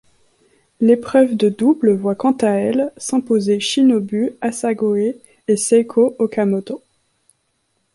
L'épreuve 0.79 1.35
de 1.37 1.47
double 1.49 1.93
voit 1.93 2.15
quant 2.15 2.35
à 2.41 2.47
elle 2.47 2.91
s'imposer 2.97 3.59
Shinobu 3.59 4.31
Asagoe 4.41 5.13
et 5.47 5.55
Seiko 5.57 6.15
Okamoto. 6.17 6.81